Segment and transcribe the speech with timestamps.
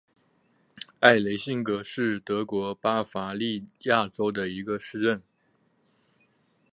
[1.01, 5.21] 埃雷辛格是德国巴伐利亚州的一个市镇。